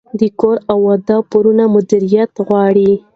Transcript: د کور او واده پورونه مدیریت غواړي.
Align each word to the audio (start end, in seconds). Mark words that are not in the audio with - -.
د 0.19 0.21
کور 0.39 0.57
او 0.71 0.77
واده 0.87 1.17
پورونه 1.31 1.63
مدیریت 1.75 2.31
غواړي. 2.47 2.91